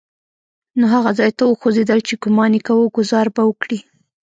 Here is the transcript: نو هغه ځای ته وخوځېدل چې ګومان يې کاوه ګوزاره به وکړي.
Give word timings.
نو 0.77 0.85
هغه 0.93 1.11
ځای 1.19 1.31
ته 1.37 1.43
وخوځېدل 1.47 1.99
چې 2.07 2.13
ګومان 2.23 2.51
يې 2.57 2.61
کاوه 2.67 2.85
ګوزاره 2.97 3.31
به 3.35 3.43
وکړي. 3.45 3.79